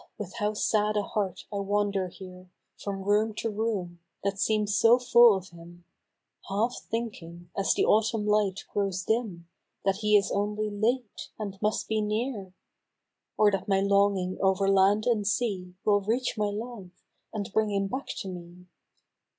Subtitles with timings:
[0.17, 4.97] with how sad a heart I wander here, From room to room, that seem so
[4.97, 5.85] full of him,
[6.49, 9.47] Half thinking, as the Autumn light grows dim,
[9.85, 12.51] That he is only late, and must be near!
[13.37, 16.89] Or that my longing over land and sea Will reach my love,
[17.31, 18.65] and bring him back to me